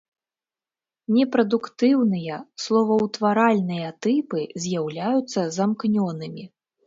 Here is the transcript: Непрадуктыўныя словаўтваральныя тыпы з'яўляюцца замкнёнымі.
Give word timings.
Непрадуктыўныя 1.15 2.39
словаўтваральныя 2.63 3.89
тыпы 4.05 4.41
з'яўляюцца 4.63 5.39
замкнёнымі. 5.59 6.43